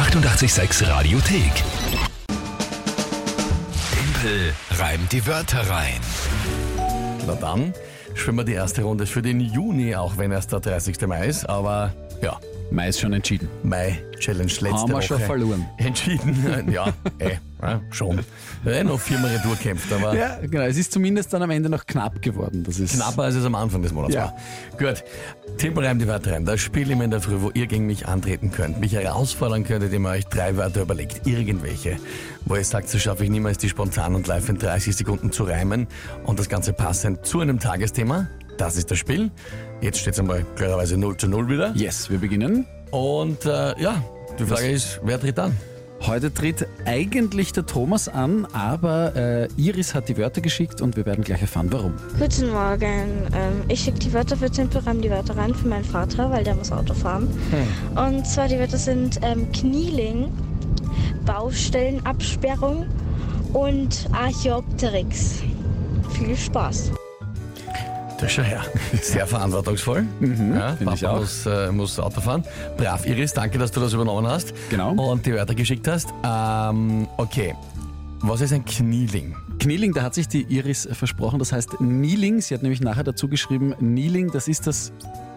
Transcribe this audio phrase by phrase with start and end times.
[0.00, 1.52] 886 Radiothek.
[3.92, 6.00] Tempel reimt die Wörter rein.
[7.26, 7.74] Na dann,
[8.14, 11.06] spielen wir die erste Runde für den Juni, auch wenn erst der 30.
[11.06, 11.92] Mai ist, aber
[12.22, 12.40] ja,
[12.70, 13.50] Mai ist schon entschieden.
[13.62, 15.02] Mai Challenge letzte Haben wir Woche.
[15.02, 15.68] schon verloren.
[15.76, 16.86] Entschieden, ja,
[17.18, 18.20] eh, ja, schon.
[18.66, 20.62] Eh, noch viermal Retour kämpft, aber Ja, genau.
[20.64, 22.62] Es ist zumindest dann am Ende noch knapp geworden.
[22.64, 24.24] Das ist knapper als es am Anfang des Monats Ja.
[24.24, 24.36] war.
[24.78, 25.02] Gut,
[25.58, 26.44] Tempel reimt die Wörter rein.
[26.44, 29.84] Das Spiel immer in der Früh, wo ihr gegen mich antreten könnt, mich herausfordern könnt,
[29.84, 31.96] indem ihr euch drei Wörter überlegt, irgendwelche,
[32.44, 35.44] wo ihr sagt, so schaffe ich niemals, die spontan und live in 30 Sekunden zu
[35.44, 35.86] reimen
[36.24, 38.28] und das Ganze passend zu einem Tagesthema.
[38.58, 39.30] Das ist das Spiel.
[39.80, 41.72] Jetzt steht es einmal klarerweise 0 zu 0 wieder.
[41.74, 42.66] Yes, wir beginnen.
[42.90, 44.02] Und äh, ja,
[44.38, 45.56] die Frage ist, wer tritt an?
[46.06, 51.04] Heute tritt eigentlich der Thomas an, aber äh, Iris hat die Wörter geschickt und wir
[51.04, 51.94] werden gleich erfahren, warum.
[52.18, 53.28] Guten Morgen.
[53.34, 56.54] Ähm, ich schicke die Wörter für Tempelraum, die Wörter rein für meinen Vater, weil der
[56.54, 57.28] muss Auto fahren.
[57.96, 60.32] Und zwar die Wörter sind ähm, Knieling,
[61.26, 62.86] Baustellenabsperrung
[63.52, 65.42] und Archaeopteryx.
[66.14, 66.92] Viel Spaß.
[68.20, 68.62] Das schon her.
[69.00, 70.04] Sehr verantwortungsvoll.
[70.20, 71.20] ja, finde ich Papa auch.
[71.20, 72.44] Muss, äh, muss Auto fahren.
[72.76, 74.52] Brav, Iris, danke, dass du das übernommen hast.
[74.68, 74.92] Genau.
[74.92, 76.08] Und die Wörter geschickt hast.
[76.24, 77.54] Ähm, okay.
[78.20, 79.34] Was ist ein Knieling?
[79.58, 82.40] Kneeling, da hat sich die Iris versprochen, das heißt Kneeling.
[82.42, 84.92] Sie hat nämlich nachher dazu geschrieben, Kneeling, das ist das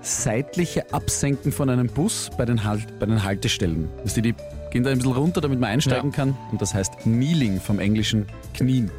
[0.00, 3.88] seitliche Absenken von einem Bus bei den, halt, bei den Haltestellen.
[4.04, 4.34] Weißt du, die
[4.70, 6.16] gehen da ein bisschen runter, damit man einsteigen Ja.
[6.16, 6.36] kann.
[6.52, 8.90] Und das heißt Kneeling vom englischen Knien.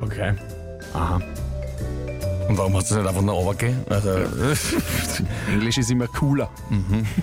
[0.00, 0.34] Okay.
[0.94, 1.20] Aha.
[2.50, 3.78] Und warum hast du das nicht einfach nur runtergehen?
[3.88, 4.08] Also,
[5.52, 6.50] Englisch ist immer cooler.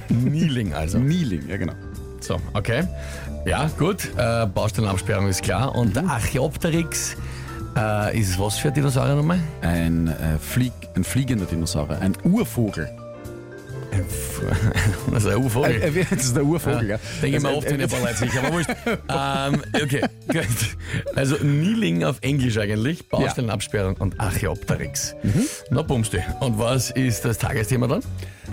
[0.08, 1.00] Knieling also.
[1.00, 1.74] Kneeling, ja genau.
[2.22, 2.86] So, okay.
[3.46, 4.10] Ja, gut.
[4.16, 5.76] Äh, Baustellenabsperrung ist klar.
[5.76, 7.18] Und der Archaeopteryx
[7.76, 9.42] äh, ist was für ein Dinosaurier nochmal?
[9.62, 12.90] Ein, äh, Flieg, ein fliegender Dinosaurier, ein Urvogel.
[14.02, 15.72] Ein F- Also ein U-Vogel.
[15.82, 17.00] Äh, äh, das ist der Urvogel, ja.
[17.22, 18.70] Denke ich Also, mir oft, wenn äh, ein paar Leute sich, aber wurscht.
[18.86, 21.16] ähm, okay, gut.
[21.16, 25.16] Also Kneeling auf Englisch eigentlich, Baustellenabsperrung und Archaeopteryx.
[25.24, 25.44] Mhm.
[25.72, 26.18] Na, bummst du.
[26.40, 28.02] Und was ist das Tagesthema dann?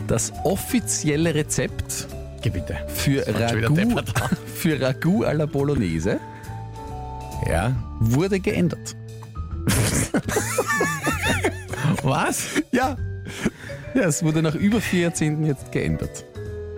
[0.06, 2.06] Das offizielle Rezept
[2.42, 2.76] Geh bitte.
[2.88, 4.02] für Das Ragout,
[4.54, 6.18] für Ragout à la Bolognese
[7.48, 7.72] Ja.
[8.00, 8.96] wurde geändert.
[12.02, 12.46] Was?
[12.72, 12.96] Ja.
[14.00, 16.24] Ja, es wurde nach über vier Jahrzehnten jetzt geändert.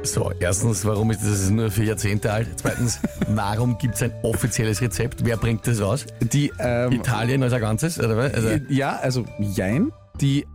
[0.02, 2.48] So, erstens, warum ist das, nur vier Jahrzehnte alt?
[2.56, 5.24] Zweitens, warum gibt es ein offizielles Rezept?
[5.24, 6.06] Wer bringt das raus?
[6.20, 7.98] Die, ähm, Italien als ein Ganzes?
[7.98, 8.34] Oder was?
[8.34, 10.46] Also, ja, also Jein, die,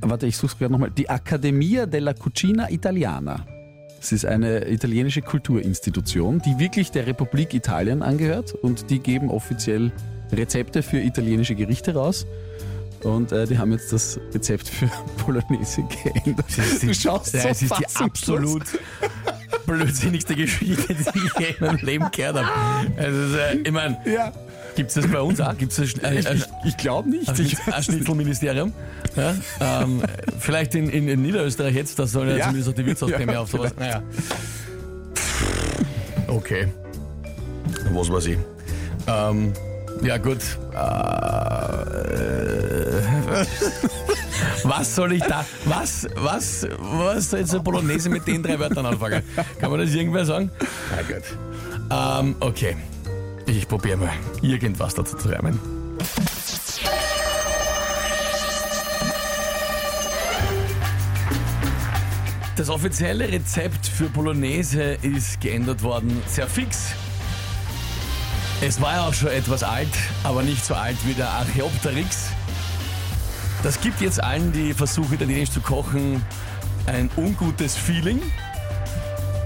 [0.00, 3.44] warte, ich suche es gerade nochmal, die Accademia della Cucina Italiana.
[4.00, 9.92] Es ist eine italienische Kulturinstitution, die wirklich der Republik Italien angehört und die geben offiziell
[10.32, 12.26] Rezepte für italienische Gerichte raus.
[13.06, 14.90] Und äh, die haben jetzt das Rezept für
[15.24, 16.44] Bolognese geändert.
[16.82, 18.64] Du schaust ja, so es ist die absolut
[19.64, 22.48] blödsinnigste Geschichte, die ich je in meinem Leben gehört habe.
[22.96, 24.32] Also, äh, ich meine, Ja,
[24.74, 25.56] gibt es das bei uns auch?
[25.56, 27.28] Gibt es das äh, ich, ich, glaube nicht.
[27.28, 28.72] ein, Ich, ein Schnitzelministerium?
[29.14, 29.34] Ja?
[29.60, 30.02] Ähm,
[30.40, 32.44] vielleicht in, in, in Niederösterreich jetzt, das soll ja, Ja.
[32.46, 33.72] zumindest auch die Wirtshausprämie Ja, auf sowas.
[33.78, 34.02] Naja.
[36.26, 36.68] Okay.
[37.92, 38.38] Was weiß ich.
[39.06, 39.52] Ähm,
[40.02, 40.38] ja gut.
[40.72, 40.76] Äh,
[44.62, 45.44] was soll ich da?
[45.64, 49.22] Was, was, was soll jetzt eine Bolognese mit den drei Wörtern anfangen?
[49.58, 50.50] Kann man das irgendwer sagen?
[50.90, 52.26] Na gut.
[52.26, 52.76] Ähm, okay.
[53.46, 55.58] Ich probiere mal irgendwas dazu zu reimen.
[62.56, 66.94] Das offizielle Rezept für Bolognese ist geändert worden, sehr fix.
[68.62, 69.92] Es war ja auch schon etwas alt,
[70.24, 72.30] aber nicht so alt wie der Archaeopteryx.
[73.66, 76.24] Das gibt jetzt allen, die versuchen, italienisch zu kochen,
[76.86, 78.22] ein ungutes Feeling.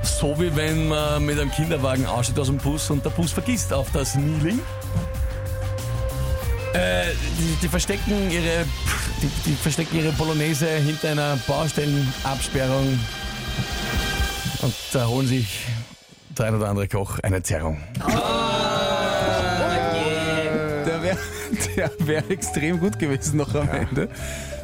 [0.02, 3.72] So wie wenn man mit einem Kinderwagen aussteht aus dem Bus und der Bus vergisst
[3.72, 4.58] auf das Kneeling.
[6.74, 7.04] Äh,
[7.38, 8.66] die, die verstecken ihre
[9.22, 13.00] die, die verstecken ihre Bolognese hinter einer Baustellenabsperrung
[14.60, 15.60] und da holen sich
[16.36, 17.80] der ein oder andere Koch eine Zerrung.
[21.76, 24.08] Der wäre extrem gut gewesen noch am Ende.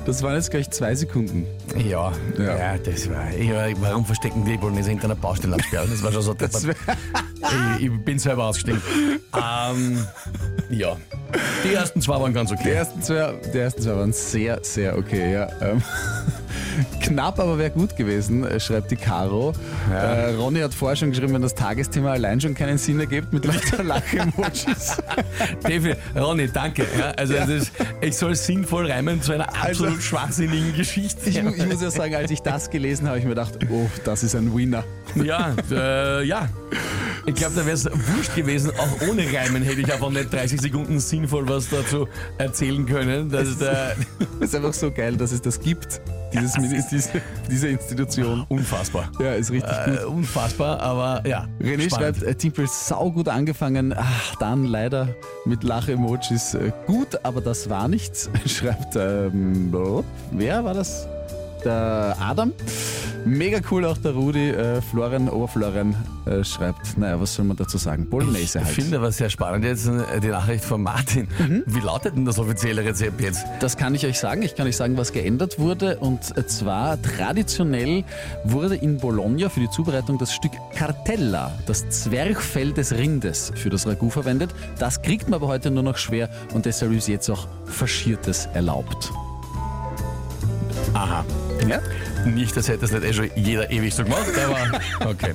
[0.04, 1.46] Das waren jetzt gleich zwei Sekunden.
[1.76, 2.78] Ja, ja, Ja.
[2.78, 3.28] das war.
[3.34, 3.50] Ich,
[3.80, 5.90] warum verstecken die Bolognese hinter einer Baustellenabsperrung?
[5.90, 6.34] Das war schon so.
[6.38, 6.74] Wär,
[7.78, 8.80] ich, ich bin selber ausgestiegen.
[9.34, 10.06] ähm,
[10.70, 10.96] ja.
[11.64, 12.70] Die ersten zwei waren ganz die, okay.
[12.72, 15.32] ersten zwei, die ersten zwei waren sehr, sehr okay.
[15.32, 15.48] Ja.
[15.60, 15.82] Ähm,
[17.00, 19.52] Knapp, aber wäre gut gewesen, äh, schreibt die Caro.
[19.92, 23.44] Äh, Ronny hat vorher schon geschrieben, wenn das Tagesthema allein schon keinen Sinn ergibt mit
[23.44, 24.96] lauter Lach-Emojis.
[25.66, 26.86] Devi, Ronny, danke.
[26.98, 31.28] Ja, also das ist, ich soll sinnvoll reimen zu einer absolut Also- schwachsinnigen Geschichte.
[31.30, 33.88] Ich, ich muss ja sagen, als ich das gelesen habe, habe ich mir gedacht, oh,
[34.04, 34.84] das ist ein Winner.
[35.24, 36.48] Ja, äh, ja.
[37.24, 40.60] Ich glaube, da wäre es wurscht gewesen, auch ohne Reimen hätte ich einfach nicht 30
[40.60, 42.06] Sekunden sinnvoll was dazu
[42.38, 43.28] erzählen können.
[43.30, 43.92] Das ist äh,
[44.38, 46.00] Es ist einfach so geil, dass es das gibt,
[46.32, 46.52] dieses,
[46.90, 48.44] diese, diese Institution.
[48.48, 49.10] unfassbar.
[49.18, 49.98] Ja, ist richtig gut.
[50.02, 51.48] Äh, unfassbar, aber ja.
[51.60, 52.18] René spannend.
[52.18, 55.08] schreibt, äh, Timpel saugut angefangen, ach, dann leider
[55.46, 56.54] mit Lach-Emojis.
[56.54, 58.30] Äh, gut, aber das war nichts.
[58.46, 61.08] Schreibt, ähm, oh, wer war das?
[61.64, 62.52] Der Adam.
[63.26, 64.50] Mega cool auch der Rudi.
[64.50, 65.96] Äh, Florian, Oberflorian
[66.26, 68.08] äh, schreibt, naja, was soll man dazu sagen?
[68.08, 68.74] Bolognese Ich halt.
[68.74, 71.26] finde aber sehr spannend jetzt äh, die Nachricht von Martin.
[71.40, 71.64] Mhm.
[71.66, 73.44] Wie lautet denn das offizielle Rezept jetzt?
[73.58, 74.42] Das kann ich euch sagen.
[74.42, 75.98] Ich kann euch sagen, was geändert wurde.
[75.98, 78.04] Und zwar traditionell
[78.44, 83.88] wurde in Bologna für die Zubereitung das Stück Cartella, das Zwerchfell des Rindes, für das
[83.88, 84.50] Ragout verwendet.
[84.78, 89.10] Das kriegt man aber heute nur noch schwer und deshalb ist jetzt auch Faschiertes erlaubt.
[90.96, 91.24] Aha.
[91.68, 91.80] Ja?
[92.24, 95.34] Nicht, als hätte das nicht eh schon jeder ewig so gemacht, aber okay.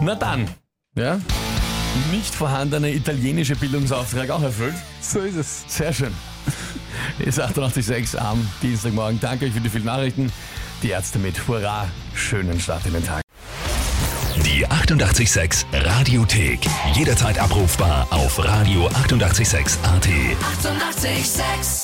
[0.00, 0.48] Na dann,
[0.96, 1.20] ja.
[2.10, 4.74] Nicht vorhandener italienischer Bildungsauftrag auch erfüllt.
[5.02, 5.64] So ist es.
[5.68, 6.14] Sehr schön.
[7.18, 9.20] Ist 88.6 am Dienstagmorgen.
[9.20, 10.32] Danke euch für die vielen Nachrichten.
[10.82, 11.86] Die Ärzte mit Hurra.
[12.14, 13.20] Schönen Start in den Tag.
[14.46, 16.60] Die 886 Radiothek.
[16.94, 19.84] Jederzeit abrufbar auf radio886.at.
[19.84, 19.84] 886!
[19.84, 21.81] 886